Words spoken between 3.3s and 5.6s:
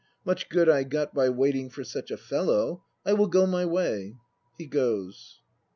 my way. (He goes.)